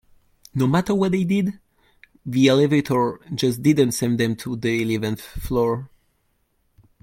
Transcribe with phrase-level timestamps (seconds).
[0.55, 1.59] No matter what they did,
[2.25, 5.91] the elevator just didn't send them to the eleventh floor.